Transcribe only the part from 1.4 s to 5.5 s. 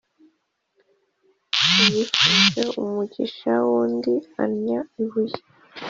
Uwifuje umugisha w’undi annya ibuye.